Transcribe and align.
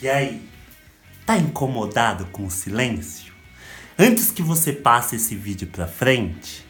E 0.00 0.08
aí, 0.08 0.48
tá 1.26 1.36
incomodado 1.36 2.26
com 2.26 2.46
o 2.46 2.50
silêncio? 2.50 3.34
Antes 3.98 4.30
que 4.30 4.42
você 4.42 4.72
passe 4.72 5.16
esse 5.16 5.34
vídeo 5.34 5.66
para 5.66 5.88
frente, 5.88 6.64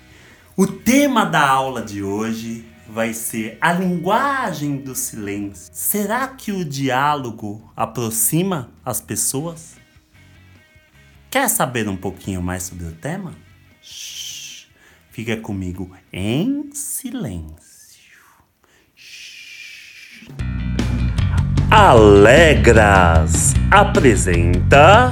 o 0.57 0.67
tema 0.67 1.27
da 1.27 1.47
aula 1.47 1.83
de 1.83 2.03
hoje 2.03 2.65
vai 2.89 3.13
ser 3.13 3.59
a 3.61 3.71
linguagem 3.71 4.79
do 4.79 4.95
silêncio. 4.95 5.69
Será 5.71 6.27
que 6.27 6.53
o 6.53 6.65
diálogo 6.65 7.71
aproxima 7.77 8.73
as 8.83 8.99
pessoas? 8.99 9.77
Quer 11.31 11.51
saber 11.51 11.87
um 11.87 11.99
pouquinho 11.99 12.41
mais 12.41 12.63
sobre 12.63 12.87
o 12.87 12.93
tema? 12.93 13.35
Shhh, 13.83 14.69
fica 15.11 15.37
comigo 15.37 15.95
em 16.11 16.73
silêncio. 16.73 17.68
Alegras 21.71 23.53
apresenta 23.71 25.11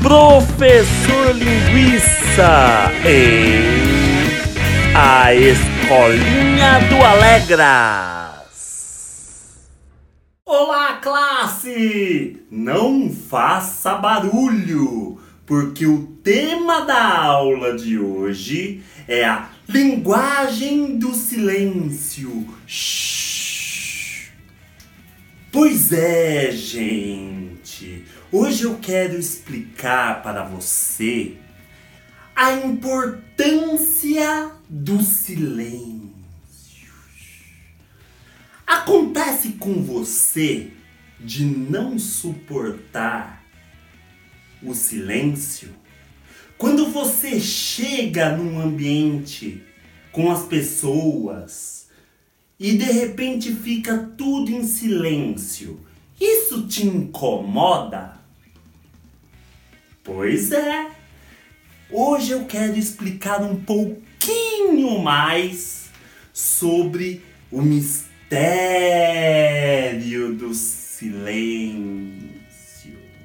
Professor 0.00 1.34
Linguiça 1.34 2.92
em 3.04 3.64
A 4.94 5.34
Escolinha 5.34 6.78
do 6.88 7.04
Alegras. 7.04 7.66
Olá, 10.44 11.00
classe! 11.02 12.44
Não 12.48 13.10
faça 13.10 13.96
barulho, 13.96 15.18
porque 15.44 15.84
o 15.84 16.06
tema 16.22 16.82
da 16.82 17.24
aula 17.24 17.76
de 17.76 17.98
hoje 17.98 18.82
é 19.08 19.24
a 19.24 19.48
linguagem 19.68 20.96
do 20.96 21.12
silêncio. 21.12 22.46
Shhh. 22.68 23.45
Pois 25.58 25.90
é, 25.90 26.52
gente. 26.52 28.04
Hoje 28.30 28.64
eu 28.64 28.78
quero 28.78 29.18
explicar 29.18 30.22
para 30.22 30.44
você 30.44 31.38
a 32.34 32.52
importância 32.52 34.52
do 34.68 35.02
silêncio. 35.02 36.92
Acontece 38.66 39.52
com 39.52 39.82
você 39.82 40.72
de 41.18 41.46
não 41.46 41.98
suportar 41.98 43.42
o 44.62 44.74
silêncio? 44.74 45.70
Quando 46.58 46.90
você 46.90 47.40
chega 47.40 48.36
num 48.36 48.60
ambiente 48.60 49.64
com 50.12 50.30
as 50.30 50.44
pessoas, 50.44 51.75
e 52.58 52.72
de 52.72 52.84
repente 52.84 53.54
fica 53.54 54.10
tudo 54.16 54.50
em 54.50 54.64
silêncio. 54.64 55.78
Isso 56.20 56.66
te 56.66 56.86
incomoda? 56.86 58.16
Pois 60.02 60.50
é. 60.52 60.90
Hoje 61.90 62.32
eu 62.32 62.46
quero 62.46 62.76
explicar 62.78 63.42
um 63.42 63.56
pouquinho 63.56 64.98
mais 65.00 65.90
sobre 66.32 67.22
o 67.50 67.60
mistério 67.60 68.34
do 70.34 70.54
silêncio. 70.54 72.26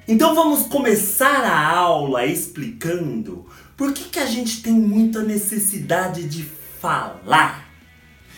Então 0.06 0.34
vamos 0.34 0.66
começar 0.66 1.44
a 1.44 1.66
aula 1.74 2.26
explicando 2.26 3.46
por 3.76 3.94
que, 3.94 4.10
que 4.10 4.18
a 4.18 4.26
gente 4.26 4.62
tem 4.62 4.72
muita 4.72 5.22
necessidade 5.22 6.28
de 6.28 6.44
falar. 6.80 7.71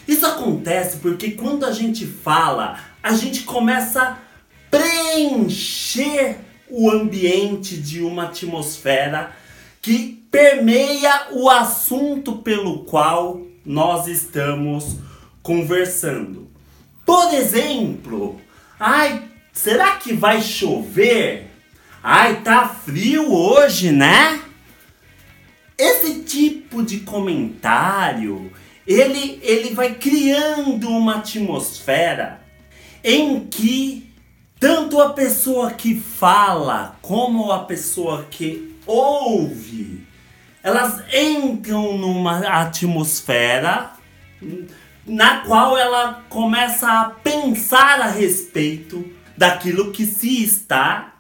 Isso 0.06 0.27
acontece 0.27 0.98
porque 0.98 1.33
quando 1.33 1.64
a 1.64 1.72
gente 1.72 2.06
fala, 2.06 2.78
a 3.02 3.12
gente 3.14 3.42
começa 3.42 4.02
a 4.02 4.19
preencher 4.70 6.38
o 6.69 6.91
ambiente 6.91 7.76
de 7.76 8.03
uma 8.03 8.25
atmosfera 8.25 9.32
que 9.81 10.25
permeia 10.31 11.28
o 11.32 11.48
assunto 11.48 12.38
pelo 12.38 12.84
qual 12.84 13.41
nós 13.65 14.09
estamos 14.09 14.97
conversando. 15.42 16.50
Por 17.04 17.32
exemplo, 17.34 18.41
ai, 18.81 19.22
será 19.53 19.97
que 19.97 20.12
vai 20.12 20.41
chover? 20.42 21.50
Ai, 22.03 22.41
tá 22.42 22.69
frio 22.69 23.32
hoje, 23.32 23.92
né? 23.92 24.41
Esse 25.78 26.21
tipo 26.21 26.82
de 26.82 27.00
comentário 27.00 28.50
ele, 28.87 29.41
ele 29.43 29.75
vai 29.75 29.95
criando 29.95 30.89
uma 30.89 31.17
atmosfera 31.17 32.41
em 33.03 33.41
que 33.47 34.12
tanto 34.59 35.00
a 35.00 35.11
pessoa 35.11 35.72
que 35.72 35.99
fala 35.99 36.97
como 37.03 37.53
a 37.53 37.65
pessoa 37.65 38.27
que 38.31 38.77
ouve, 38.87 40.06
elas 40.62 41.03
entram 41.12 41.99
numa 41.99 42.39
atmosfera 42.47 43.93
na 45.06 45.41
qual 45.41 45.77
ela 45.77 46.25
começa 46.31 46.89
a 46.89 47.11
pensar 47.11 48.01
a 48.01 48.09
respeito 48.09 49.05
daquilo 49.37 49.93
que 49.93 50.06
se 50.06 50.43
está 50.43 51.15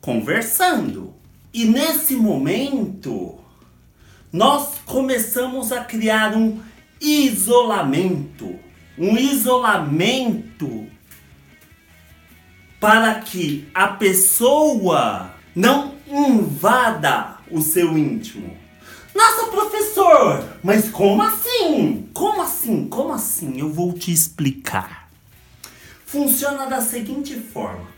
conversando. 0.00 1.14
E 1.52 1.64
nesse 1.64 2.14
momento, 2.14 3.38
nós 4.30 4.74
começamos 4.84 5.72
a 5.72 5.82
criar 5.82 6.36
um 6.36 6.60
isolamento. 7.00 8.58
Um 8.98 9.16
isolamento 9.16 10.86
para 12.80 13.16
que 13.16 13.68
a 13.74 13.88
pessoa 13.88 15.34
não 15.54 15.94
invada 16.06 17.38
o 17.50 17.60
seu 17.60 17.96
íntimo. 17.96 18.56
Nossa, 19.14 19.46
professor, 19.46 20.58
mas 20.62 20.90
como 20.90 21.22
assim? 21.22 22.08
Como 22.12 22.42
assim? 22.42 22.86
Como 22.86 23.12
assim? 23.12 23.58
Eu 23.58 23.72
vou 23.72 23.92
te 23.92 24.12
explicar. 24.12 25.10
Funciona 26.04 26.66
da 26.66 26.80
seguinte 26.80 27.34
forma: 27.34 27.88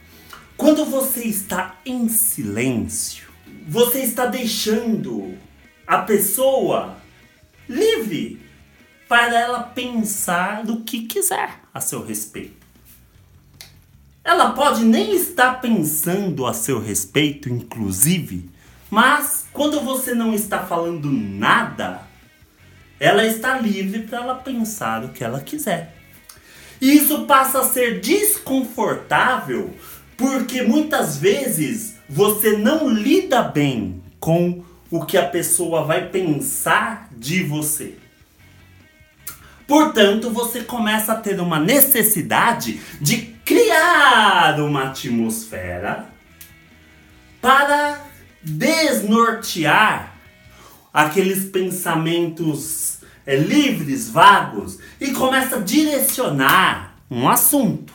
quando 0.57 0.85
você 0.85 1.25
está 1.25 1.77
em 1.85 2.09
silêncio, 2.09 3.29
você 3.67 4.01
está 4.01 4.27
deixando 4.27 5.37
a 5.87 5.99
pessoa 5.99 6.97
livre 7.69 8.41
para 9.09 9.39
ela 9.39 9.63
pensar 9.63 10.63
do 10.63 10.81
que 10.81 11.07
quiser 11.07 11.61
a 11.73 11.81
seu 11.81 12.05
respeito. 12.05 12.67
Ela 14.23 14.51
pode 14.51 14.85
nem 14.85 15.17
estar 15.17 15.61
pensando 15.61 16.47
a 16.47 16.53
seu 16.53 16.79
respeito, 16.79 17.49
inclusive, 17.49 18.51
mas 18.91 19.47
quando 19.53 19.81
você 19.81 20.15
não 20.15 20.35
está 20.35 20.67
falando 20.67 21.11
nada, 21.11 22.03
ela 23.01 23.25
está 23.25 23.59
livre 23.59 24.03
para 24.03 24.19
ela 24.19 24.35
pensar 24.35 25.05
o 25.05 25.09
que 25.09 25.25
ela 25.25 25.41
quiser. 25.41 25.97
E 26.81 26.93
isso 26.93 27.25
passa 27.25 27.61
a 27.61 27.65
ser 27.65 28.01
desconfortável 28.01 29.75
porque 30.17 30.63
muitas 30.63 31.17
vezes 31.17 31.97
você 32.09 32.57
não 32.57 32.89
lida 32.89 33.43
bem 33.43 34.03
com 34.21 34.63
o 34.91 35.05
que 35.05 35.17
a 35.17 35.27
pessoa 35.27 35.85
vai 35.85 36.09
pensar 36.09 37.09
de 37.17 37.43
você. 37.43 37.97
Portanto, 39.69 40.31
você 40.31 40.63
começa 40.63 41.13
a 41.13 41.17
ter 41.17 41.39
uma 41.39 41.61
necessidade 41.61 42.81
de 42.99 43.19
criar 43.45 44.59
uma 44.61 44.85
atmosfera 44.85 46.07
para 47.39 48.01
desnortear 48.43 50.15
aqueles 50.93 51.51
pensamentos 51.51 53.01
é, 53.27 53.37
livres, 53.37 54.09
vagos, 54.09 54.79
e 54.99 55.13
começa 55.13 55.57
a 55.57 55.61
direcionar 55.61 56.95
um 57.11 57.29
assunto. 57.29 57.93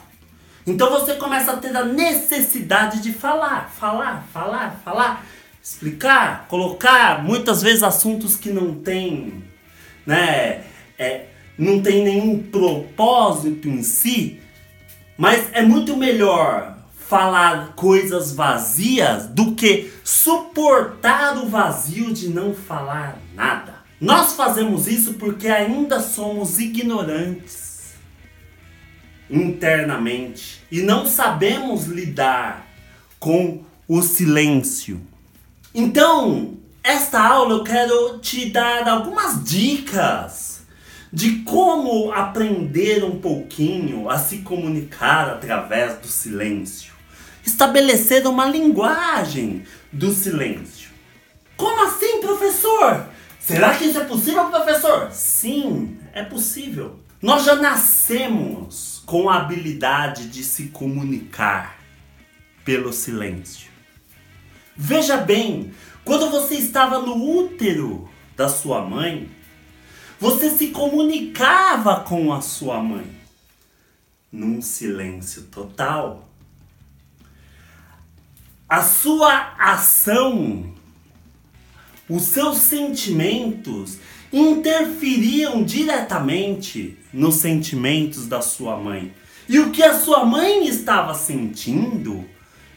Então 0.68 0.92
você 0.92 1.16
começa 1.16 1.54
a 1.54 1.58
ter 1.58 1.76
a 1.76 1.84
necessidade 1.84 3.02
de 3.02 3.12
falar, 3.12 3.72
falar, 3.76 4.28
falar, 4.32 4.80
falar, 4.86 5.26
explicar, 5.62 6.46
colocar 6.48 7.24
muitas 7.24 7.64
vezes 7.64 7.82
assuntos 7.82 8.36
que 8.36 8.52
não 8.52 8.76
têm, 8.76 9.44
né? 10.06 10.66
É, 11.00 11.33
não 11.58 11.82
tem 11.82 12.04
nenhum 12.04 12.40
propósito 12.40 13.68
em 13.68 13.84
si, 13.84 14.40
mas 15.18 15.50
é 15.54 15.62
muito 15.62 15.96
melhor 15.96 16.78
falar 17.08 17.74
coisas 17.76 18.34
vazias 18.34 19.28
do 19.28 19.54
que 19.54 19.92
suportar 20.04 21.38
o 21.38 21.48
vazio 21.48 22.14
de 22.14 22.30
não 22.30 22.54
falar 22.56 23.20
nada. 23.36 23.76
Nós 24.02 24.34
fazemos 24.34 24.88
isso 24.88 25.14
porque 25.14 25.48
ainda 25.48 26.00
somos 26.00 26.60
ignorantes 26.60 27.94
internamente 29.30 30.62
e 30.72 30.82
não 30.82 31.06
sabemos 31.06 31.86
lidar 31.86 32.68
com 33.20 33.64
o 33.88 34.02
silêncio. 34.02 35.02
Então, 35.74 36.58
esta 36.84 37.22
aula 37.22 37.54
eu 37.54 37.64
quero 37.64 38.20
te 38.20 38.50
dar 38.50 38.88
algumas 38.88 39.44
dicas 39.44 40.53
de 41.14 41.44
como 41.44 42.12
aprender 42.12 43.04
um 43.04 43.20
pouquinho 43.20 44.10
a 44.10 44.18
se 44.18 44.40
comunicar 44.40 45.30
através 45.30 46.00
do 46.00 46.08
silêncio. 46.08 46.92
estabelecer 47.46 48.26
uma 48.26 48.46
linguagem 48.46 49.64
do 49.92 50.12
silêncio. 50.12 50.90
Como 51.56 51.86
assim, 51.86 52.20
professor? 52.20 53.06
Será 53.38 53.78
que 53.78 53.84
isso 53.84 54.00
é 54.00 54.06
possível, 54.06 54.50
professor? 54.50 55.12
Sim, 55.12 56.00
é 56.14 56.24
possível. 56.24 57.00
Nós 57.22 57.44
já 57.44 57.56
nascemos 57.58 59.04
com 59.06 59.30
a 59.30 59.38
habilidade 59.38 60.30
de 60.30 60.44
se 60.44 60.68
comunicar 60.68 61.78
pelo 62.66 62.92
silêncio. 62.92 63.70
Veja 64.76 65.18
bem, 65.18 65.74
quando 66.04 66.32
você 66.32 66.56
estava 66.56 67.00
no 67.00 67.16
útero 67.16 68.10
da 68.36 68.50
sua 68.50 68.82
mãe, 68.82 69.30
você 70.24 70.50
se 70.52 70.68
comunicava 70.68 72.00
com 72.00 72.32
a 72.32 72.40
sua 72.40 72.82
mãe 72.82 73.06
num 74.32 74.62
silêncio 74.62 75.42
total. 75.52 76.30
A 78.70 78.82
sua 78.82 79.54
ação, 79.60 80.74
os 82.08 82.24
seus 82.24 82.60
sentimentos 82.60 83.98
interferiam 84.32 85.62
diretamente 85.62 86.98
nos 87.12 87.36
sentimentos 87.36 88.26
da 88.26 88.42
sua 88.42 88.78
mãe. 88.78 89.14
E 89.50 89.60
o 89.60 89.72
que 89.72 89.84
a 89.84 90.00
sua 90.00 90.24
mãe 90.24 90.66
estava 90.66 91.14
sentindo 91.16 92.24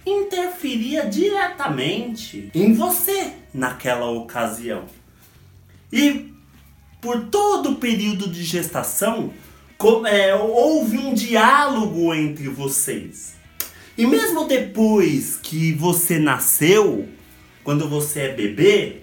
interferia 0.05 1.07
diretamente 1.07 2.51
em 2.53 2.75
você 2.75 3.35
naquela 3.55 4.11
ocasião. 4.11 4.85
E 5.93 6.35
por 7.07 7.27
todo 7.27 7.71
o 7.71 7.77
período 7.77 8.29
de 8.29 8.43
gestação, 8.43 9.33
é, 10.09 10.35
houve 10.35 10.99
um 10.99 11.15
diálogo 11.15 12.13
entre 12.13 12.49
vocês. 12.49 13.37
E 13.97 14.05
mesmo 14.05 14.49
depois 14.49 15.39
que 15.41 15.73
você 15.73 16.19
nasceu, 16.19 17.09
quando 17.63 17.89
você 17.89 18.23
é 18.23 18.35
bebê, 18.35 19.03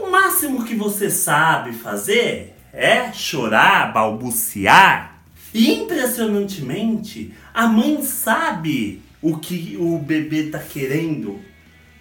o 0.00 0.10
máximo 0.10 0.64
que 0.64 0.74
você 0.74 1.08
sabe 1.08 1.74
fazer 1.74 2.56
é 2.72 3.12
chorar, 3.12 3.92
balbuciar. 3.92 5.22
E 5.54 5.72
impressionantemente, 5.72 7.32
a 7.54 7.68
mãe 7.68 8.02
sabe 8.02 9.00
o 9.22 9.38
que 9.38 9.76
o 9.78 9.96
bebê 9.96 10.46
está 10.46 10.58
querendo 10.58 11.38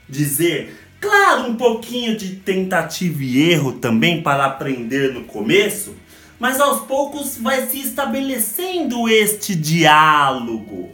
dizer. 0.09 0.88
Claro, 0.99 1.49
um 1.49 1.55
pouquinho 1.55 2.17
de 2.17 2.35
tentativa 2.35 3.23
e 3.23 3.51
erro 3.51 3.73
também 3.73 4.21
para 4.21 4.45
aprender 4.45 5.13
no 5.13 5.23
começo, 5.23 5.95
mas 6.37 6.59
aos 6.59 6.81
poucos 6.81 7.37
vai 7.37 7.67
se 7.67 7.79
estabelecendo 7.79 9.07
este 9.07 9.55
diálogo. 9.55 10.89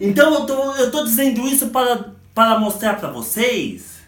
Então 0.00 0.32
eu 0.34 0.46
tô, 0.46 0.74
eu 0.76 0.90
tô 0.90 1.04
dizendo 1.04 1.46
isso 1.46 1.68
para, 1.68 2.12
para 2.32 2.58
mostrar 2.58 2.94
para 2.94 3.10
vocês 3.10 3.98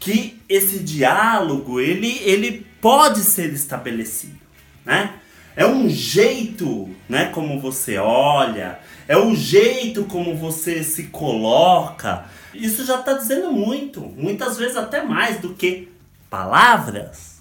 que 0.00 0.40
esse 0.48 0.80
diálogo 0.80 1.80
ele, 1.80 2.20
ele 2.24 2.66
pode 2.80 3.20
ser 3.20 3.52
estabelecido, 3.52 4.38
né? 4.84 5.14
É 5.56 5.66
um 5.66 5.88
jeito, 5.88 6.88
né, 7.08 7.26
como 7.34 7.60
você 7.60 7.98
olha, 7.98 8.78
é 9.08 9.16
o 9.16 9.34
jeito 9.34 10.04
como 10.04 10.36
você 10.36 10.84
se 10.84 11.04
coloca. 11.04 12.26
Isso 12.54 12.84
já 12.84 13.00
está 13.00 13.14
dizendo 13.14 13.52
muito, 13.52 14.00
muitas 14.00 14.56
vezes 14.56 14.76
até 14.76 15.02
mais 15.02 15.40
do 15.40 15.54
que 15.54 15.88
palavras. 16.30 17.38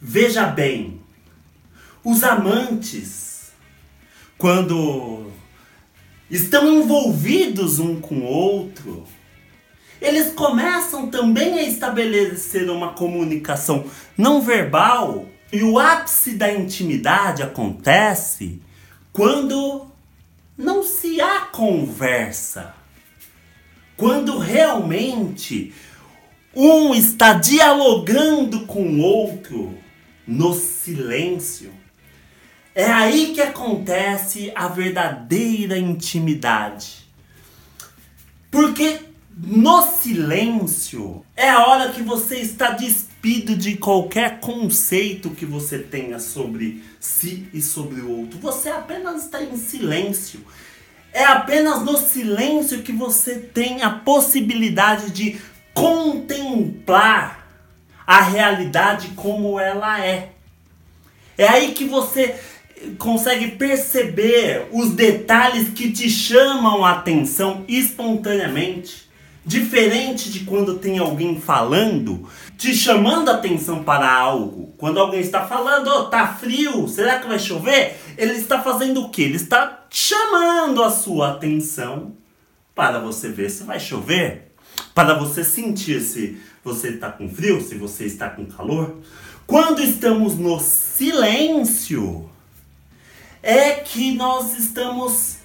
Veja 0.00 0.46
bem, 0.46 1.00
os 2.04 2.22
amantes, 2.22 3.52
quando 4.36 5.32
estão 6.30 6.68
envolvidos 6.68 7.78
um 7.78 8.00
com 8.00 8.16
o 8.16 8.24
outro, 8.24 9.04
eles 10.00 10.32
começam 10.32 11.10
também 11.10 11.58
a 11.58 11.62
estabelecer 11.62 12.70
uma 12.70 12.92
comunicação 12.92 13.84
não 14.16 14.40
verbal. 14.40 15.26
E 15.52 15.62
o 15.62 15.78
ápice 15.78 16.34
da 16.34 16.52
intimidade 16.52 17.42
acontece 17.42 18.62
quando 19.12 19.86
não 20.56 20.82
se 20.82 21.20
há 21.20 21.40
conversa. 21.46 22.74
Quando 23.98 24.38
realmente 24.38 25.74
um 26.54 26.94
está 26.94 27.34
dialogando 27.34 28.64
com 28.64 28.80
o 28.82 29.00
outro 29.00 29.76
no 30.24 30.54
silêncio. 30.54 31.72
É 32.74 32.86
aí 32.86 33.32
que 33.34 33.40
acontece 33.40 34.52
a 34.54 34.68
verdadeira 34.68 35.76
intimidade. 35.76 37.08
Porque 38.52 39.00
no 39.36 39.82
silêncio 39.82 41.24
é 41.34 41.50
a 41.50 41.66
hora 41.66 41.90
que 41.90 42.02
você 42.02 42.36
está 42.36 42.70
despido 42.70 43.56
de 43.56 43.76
qualquer 43.78 44.38
conceito 44.38 45.30
que 45.30 45.44
você 45.44 45.76
tenha 45.80 46.20
sobre 46.20 46.84
si 47.00 47.48
e 47.52 47.60
sobre 47.60 48.00
o 48.00 48.10
outro. 48.16 48.38
Você 48.38 48.68
apenas 48.68 49.24
está 49.24 49.42
em 49.42 49.56
silêncio. 49.56 50.40
É 51.18 51.24
apenas 51.24 51.82
no 51.82 51.96
silêncio 51.96 52.80
que 52.84 52.92
você 52.92 53.34
tem 53.40 53.82
a 53.82 53.90
possibilidade 53.90 55.10
de 55.10 55.40
contemplar 55.74 57.44
a 58.06 58.20
realidade 58.20 59.08
como 59.16 59.58
ela 59.58 60.00
é. 60.00 60.28
É 61.36 61.48
aí 61.48 61.72
que 61.72 61.86
você 61.86 62.38
consegue 62.98 63.48
perceber 63.56 64.68
os 64.70 64.90
detalhes 64.90 65.70
que 65.70 65.90
te 65.90 66.08
chamam 66.08 66.84
a 66.84 66.92
atenção 66.92 67.64
espontaneamente. 67.66 69.07
Diferente 69.48 70.30
de 70.30 70.40
quando 70.40 70.76
tem 70.76 70.98
alguém 70.98 71.40
falando, 71.40 72.28
te 72.58 72.74
chamando 72.74 73.30
a 73.30 73.36
atenção 73.36 73.82
para 73.82 74.12
algo. 74.12 74.74
Quando 74.76 75.00
alguém 75.00 75.20
está 75.20 75.46
falando, 75.46 75.88
oh, 75.88 76.04
tá 76.04 76.34
frio, 76.34 76.86
será 76.86 77.18
que 77.18 77.26
vai 77.26 77.38
chover? 77.38 77.98
Ele 78.18 78.32
está 78.32 78.60
fazendo 78.60 79.00
o 79.00 79.08
que? 79.08 79.22
Ele 79.22 79.36
está 79.36 79.86
chamando 79.88 80.84
a 80.84 80.90
sua 80.90 81.30
atenção 81.30 82.12
para 82.74 82.98
você 82.98 83.30
ver 83.30 83.48
se 83.48 83.64
vai 83.64 83.80
chover. 83.80 84.52
Para 84.94 85.14
você 85.14 85.42
sentir 85.42 86.02
se 86.02 86.38
você 86.62 86.90
está 86.90 87.10
com 87.10 87.26
frio, 87.26 87.62
se 87.62 87.74
você 87.74 88.04
está 88.04 88.28
com 88.28 88.44
calor. 88.44 88.98
Quando 89.46 89.82
estamos 89.82 90.36
no 90.36 90.60
silêncio, 90.60 92.28
é 93.42 93.70
que 93.76 94.12
nós 94.12 94.58
estamos 94.58 95.37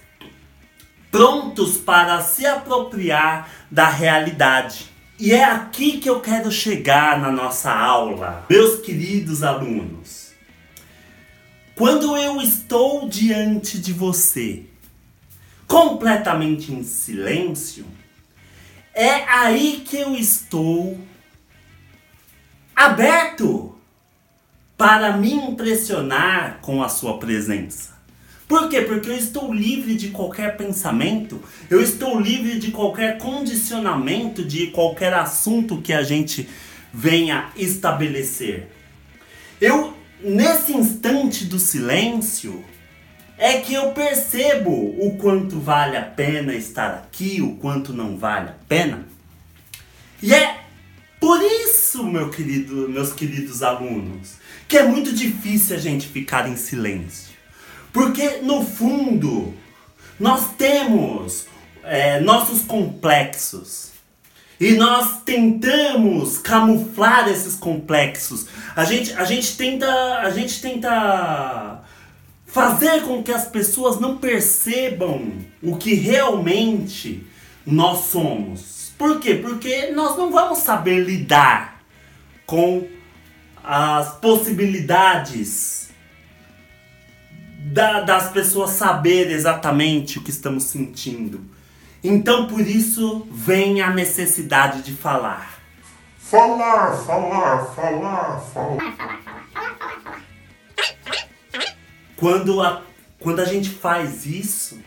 prontos 1.14 1.78
para 1.78 2.22
se 2.22 2.44
apropriar 2.44 3.48
da 3.70 3.88
realidade. 3.88 4.92
E 5.20 5.32
é 5.32 5.44
aqui 5.44 6.00
que 6.00 6.10
eu 6.10 6.20
quero 6.20 6.52
chegar 6.52 7.22
na 7.22 7.32
nossa 7.32 7.72
aula, 7.72 8.44
meus 8.50 8.82
queridos 8.82 9.44
alunos. 9.44 10.32
Quando 11.76 12.18
eu 12.18 12.42
estou 12.42 13.08
diante 13.08 13.78
de 13.78 13.94
você, 13.94 14.64
completamente 15.68 16.74
em 16.74 16.84
silêncio, 16.84 17.86
é 18.92 19.24
aí 19.30 19.84
que 19.88 19.98
eu 19.98 20.16
estou 20.16 21.00
aberto 22.76 23.78
para 24.76 25.16
me 25.16 25.32
impressionar 25.32 26.58
com 26.60 26.82
a 26.82 26.90
sua 26.90 27.20
presença. 27.20 27.93
Por 28.54 28.70
quê? 28.70 28.82
Porque 28.82 29.10
eu 29.10 29.18
estou 29.18 29.52
livre 29.52 29.96
de 29.96 30.10
qualquer 30.10 30.56
pensamento, 30.56 31.42
eu 31.72 31.82
estou 31.82 32.20
livre 32.20 32.60
de 32.60 32.70
qualquer 32.70 33.18
condicionamento 33.18 34.46
de 34.46 34.68
qualquer 34.68 35.12
assunto 35.12 35.82
que 35.82 35.92
a 35.92 36.04
gente 36.04 36.48
venha 36.94 37.50
estabelecer. 37.56 38.68
Eu, 39.60 39.98
nesse 40.24 40.72
instante 40.72 41.46
do 41.46 41.58
silêncio, 41.58 42.64
é 43.40 43.54
que 43.54 43.74
eu 43.74 43.90
percebo 43.90 44.70
o 44.72 45.18
quanto 45.18 45.60
vale 45.60 45.98
a 45.98 46.04
pena 46.04 46.54
estar 46.54 46.92
aqui, 46.92 47.42
o 47.42 47.56
quanto 47.56 47.92
não 47.92 48.18
vale 48.20 48.50
a 48.50 48.56
pena. 48.70 49.08
E 50.22 50.32
é 50.32 50.60
por 51.20 51.42
isso, 51.42 52.04
meu 52.04 52.30
querido, 52.30 52.88
meus 52.88 53.14
queridos 53.14 53.64
alunos, 53.64 54.36
que 54.68 54.78
é 54.78 54.84
muito 54.84 55.12
difícil 55.12 55.76
a 55.76 55.80
gente 55.80 56.08
ficar 56.08 56.48
em 56.48 56.56
silêncio. 56.56 57.34
Porque 57.94 58.40
no 58.42 58.66
fundo 58.66 59.54
nós 60.20 60.56
temos 60.58 61.46
é, 61.84 62.20
nossos 62.20 62.64
complexos. 62.64 63.92
E 64.60 64.72
nós 64.74 65.22
tentamos 65.24 66.38
camuflar 66.38 67.28
esses 67.28 67.56
complexos. 67.56 68.48
A 68.76 68.84
gente, 68.84 69.14
a 69.14 69.24
gente 69.26 69.56
tenta. 69.58 70.20
A 70.20 70.30
gente 70.32 70.62
tenta 70.62 71.82
fazer 72.48 73.02
com 73.02 73.24
que 73.24 73.32
as 73.32 73.46
pessoas 73.46 74.00
não 74.00 74.18
percebam 74.18 75.34
o 75.62 75.76
que 75.76 75.96
realmente 75.96 77.26
nós 77.66 78.06
somos. 78.06 78.94
Por 78.98 79.20
quê? 79.20 79.36
Porque 79.36 79.88
nós 79.92 80.16
não 80.18 80.32
vamos 80.32 80.60
saber 80.60 81.00
lidar 81.00 81.82
com 82.46 82.88
as 83.64 84.16
possibilidades 84.18 85.83
da, 87.72 88.02
das 88.02 88.32
pessoas 88.32 88.72
saber 88.72 89.32
exatamente 89.32 90.18
o 90.18 90.24
que 90.24 90.30
estamos 90.30 90.66
sentindo. 90.66 91.42
Então 92.04 92.48
por 92.48 92.60
isso 92.60 93.26
vem 93.32 93.82
a 93.82 93.90
necessidade 93.90 94.82
de 94.82 94.94
falar. 94.94 95.60
Falar, 96.18 96.98
falar, 96.98 97.66
falar, 97.68 98.40
falar. 98.42 99.22
Quando 102.18 102.62
a, 102.62 102.82
quando 103.20 103.40
a 103.40 103.46
gente 103.46 103.70
faz 103.70 104.26
isso, 104.26 104.80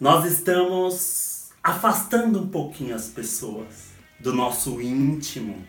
nós 0.00 0.24
estamos 0.24 1.50
afastando 1.62 2.40
um 2.40 2.48
pouquinho 2.48 2.94
as 2.94 3.08
pessoas 3.08 3.88
do 4.18 4.32
nosso 4.32 4.80
íntimo. 4.80 5.64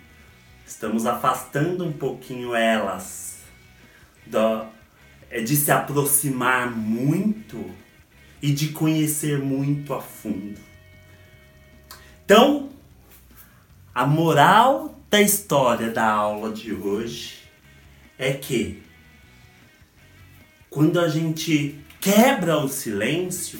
Estamos 0.65 1.05
afastando 1.05 1.85
um 1.85 1.91
pouquinho 1.91 2.55
elas 2.55 3.39
do, 4.25 4.65
é 5.29 5.41
de 5.41 5.55
se 5.55 5.71
aproximar 5.71 6.75
muito 6.75 7.69
e 8.41 8.51
de 8.51 8.69
conhecer 8.69 9.39
muito 9.39 9.93
a 9.93 10.01
fundo. 10.01 10.59
Então, 12.25 12.69
a 13.93 14.05
moral 14.05 14.99
da 15.09 15.21
história 15.21 15.89
da 15.91 16.07
aula 16.07 16.51
de 16.51 16.73
hoje 16.73 17.39
é 18.17 18.33
que 18.33 18.81
quando 20.69 20.99
a 20.99 21.07
gente 21.07 21.79
quebra 21.99 22.57
o 22.59 22.67
silêncio, 22.67 23.59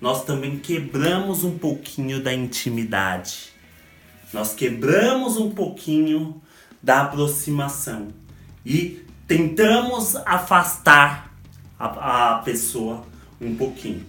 nós 0.00 0.24
também 0.24 0.58
quebramos 0.58 1.44
um 1.44 1.56
pouquinho 1.56 2.20
da 2.20 2.34
intimidade. 2.34 3.52
Nós 4.32 4.52
quebramos 4.52 5.36
um 5.36 5.50
pouquinho 5.50 6.42
da 6.82 7.02
aproximação 7.02 8.08
e 8.66 9.01
tentamos 9.26 10.16
afastar 10.26 11.32
a, 11.78 12.34
a 12.34 12.38
pessoa 12.38 13.04
um 13.40 13.54
pouquinho. 13.56 14.04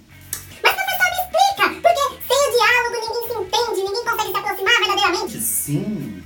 Mas 0.62 0.74
professor, 0.74 1.06
me 1.10 1.22
explica! 1.24 1.82
Porque 1.82 2.24
sem 2.28 2.38
o 2.38 2.52
diálogo 2.58 2.96
ninguém 3.02 3.28
se 3.28 3.34
entende, 3.44 3.82
ninguém 3.84 4.06
consegue 4.06 4.32
se 4.32 4.38
aproximar 4.38 4.74
verdadeiramente. 4.80 5.40
Sim, 5.42 6.24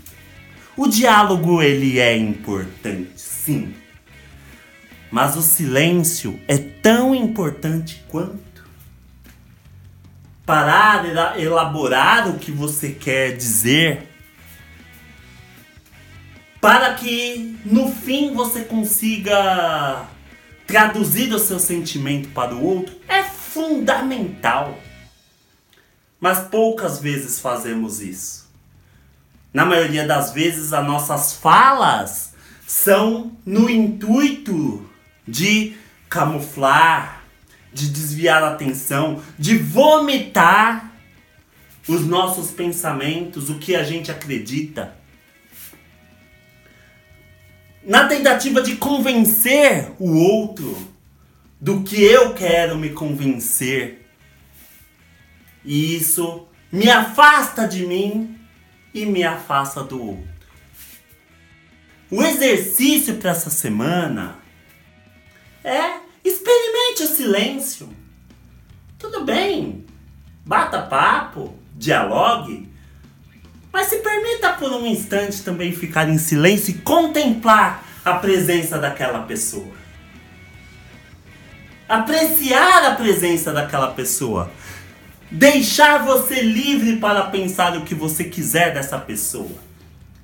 o 0.75 0.87
diálogo 0.87 1.61
ele 1.61 1.99
é 1.99 2.15
importante, 2.17 3.11
sim. 3.19 3.73
Mas 5.09 5.37
o 5.37 5.41
silêncio 5.41 6.39
é 6.47 6.57
tão 6.57 7.15
importante 7.15 8.03
quanto. 8.09 8.45
Parar, 10.45 11.05
ela- 11.05 11.39
elaborar 11.39 12.29
o 12.29 12.37
que 12.39 12.51
você 12.51 12.89
quer 12.91 13.35
dizer, 13.35 14.07
para 16.67 16.95
que 16.95 17.57
no 17.63 17.89
fim 17.89 18.33
você 18.33 18.65
consiga 18.65 20.05
traduzir 20.67 21.33
o 21.33 21.39
seu 21.39 21.59
sentimento 21.59 22.27
para 22.31 22.53
o 22.53 22.61
outro, 22.61 22.93
é 23.07 23.23
fundamental. 23.23 24.77
Mas 26.19 26.39
poucas 26.39 26.99
vezes 26.99 27.39
fazemos 27.39 28.01
isso. 28.01 28.49
Na 29.53 29.65
maioria 29.65 30.05
das 30.05 30.33
vezes, 30.33 30.73
as 30.73 30.85
nossas 30.85 31.37
falas 31.37 32.33
são 32.67 33.31
no 33.45 33.69
intuito 33.69 34.85
de 35.25 35.73
camuflar, 36.09 37.23
de 37.71 37.87
desviar 37.87 38.43
a 38.43 38.49
atenção, 38.49 39.23
de 39.39 39.57
vomitar 39.57 40.91
os 41.87 42.05
nossos 42.05 42.51
pensamentos, 42.51 43.49
o 43.49 43.57
que 43.57 43.73
a 43.73 43.85
gente 43.85 44.11
acredita. 44.11 44.97
Na 47.87 48.05
tentativa 48.05 48.61
de 48.61 48.75
convencer 48.75 49.93
o 49.97 50.13
outro 50.17 50.77
do 51.57 51.83
que 51.83 52.03
eu 52.03 52.33
quero 52.33 52.77
me 52.77 52.89
convencer. 52.89 54.05
E 55.63 55.95
isso 55.95 56.49
me 56.69 56.89
afasta 56.89 57.65
de 57.65 57.85
mim 57.85 58.37
e 58.93 59.05
me 59.05 59.23
afasta 59.23 59.85
do 59.85 60.03
outro. 60.03 60.27
O 62.11 62.21
exercício 62.21 63.15
para 63.15 63.31
essa 63.31 63.49
semana 63.49 64.37
é 65.63 66.01
experimente 66.25 67.03
o 67.03 67.07
silêncio. 67.07 67.89
Tudo 68.99 69.23
bem, 69.23 69.85
bata 70.45 70.81
papo, 70.81 71.57
dialogue, 71.73 72.69
mas 73.77 73.89
se 73.89 73.97
permita 73.97 74.53
por 74.53 74.71
um 74.71 74.87
instante 74.87 75.43
também 75.43 75.71
ficar 75.71 76.09
em 76.09 76.17
silêncio 76.17 76.71
e 76.71 76.79
contemplar 76.79 77.85
a 78.03 78.13
presença 78.13 78.79
daquela 78.79 79.19
pessoa. 79.19 79.71
Apreciar 81.87 82.85
a 82.85 82.95
presença 82.95 83.53
daquela 83.53 83.91
pessoa. 83.91 84.49
Deixar 85.29 86.03
você 86.03 86.41
livre 86.41 86.97
para 86.97 87.25
pensar 87.25 87.77
o 87.77 87.81
que 87.81 87.93
você 87.93 88.23
quiser 88.23 88.73
dessa 88.73 88.97
pessoa. 88.97 89.59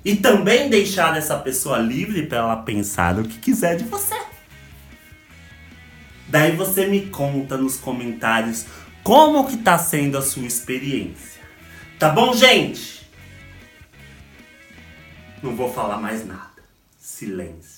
E 0.04 0.16
também 0.16 0.68
deixar 0.68 1.16
essa 1.16 1.38
pessoa 1.38 1.78
livre 1.78 2.26
para 2.26 2.38
ela 2.38 2.56
pensar 2.56 3.20
o 3.20 3.22
que 3.22 3.38
quiser 3.38 3.76
de 3.76 3.84
você. 3.84 4.20
Daí 6.26 6.56
você 6.56 6.86
me 6.86 7.02
conta 7.02 7.56
nos 7.56 7.76
comentários 7.76 8.66
como 9.04 9.46
que 9.46 9.58
tá 9.58 9.78
sendo 9.78 10.18
a 10.18 10.22
sua 10.22 10.44
experiência. 10.44 11.40
Tá 12.00 12.08
bom, 12.08 12.34
gente? 12.34 13.03
Não 15.44 15.54
vou 15.54 15.70
falar 15.70 15.98
mais 15.98 16.26
nada. 16.26 16.64
Silêncio. 16.96 17.73